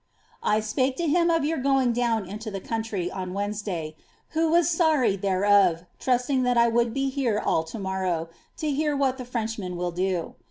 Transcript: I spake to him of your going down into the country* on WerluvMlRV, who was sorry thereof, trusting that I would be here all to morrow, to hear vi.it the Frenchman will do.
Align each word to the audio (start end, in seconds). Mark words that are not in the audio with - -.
I 0.41 0.61
spake 0.61 0.97
to 0.97 1.05
him 1.07 1.29
of 1.29 1.45
your 1.45 1.59
going 1.59 1.93
down 1.93 2.25
into 2.27 2.49
the 2.49 2.59
country* 2.59 3.11
on 3.11 3.33
WerluvMlRV, 3.33 3.93
who 4.29 4.49
was 4.49 4.67
sorry 4.67 5.15
thereof, 5.15 5.85
trusting 5.99 6.41
that 6.41 6.57
I 6.57 6.67
would 6.69 6.91
be 6.91 7.11
here 7.11 7.37
all 7.37 7.61
to 7.65 7.77
morrow, 7.77 8.29
to 8.57 8.71
hear 8.71 8.97
vi.it 8.97 9.17
the 9.19 9.25
Frenchman 9.25 9.77
will 9.77 9.91
do. 9.91 10.33